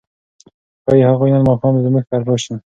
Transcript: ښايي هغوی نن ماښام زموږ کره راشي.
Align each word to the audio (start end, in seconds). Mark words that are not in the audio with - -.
ښايي 0.83 1.03
هغوی 1.09 1.29
نن 1.33 1.43
ماښام 1.49 1.73
زموږ 1.85 2.03
کره 2.09 2.23
راشي. 2.29 2.55